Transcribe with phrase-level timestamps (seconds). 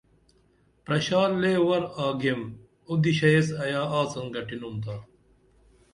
[0.85, 2.41] پرشا لے ور آگیم
[2.89, 4.95] اُدیشہ ایس ایا آڅن گھٹِنُم تا